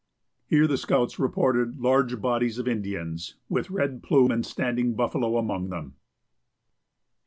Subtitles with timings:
[0.47, 5.69] Here the scouts reported large bodies of Indians, with Red Plume and Standing Buffalo among
[5.69, 5.93] them.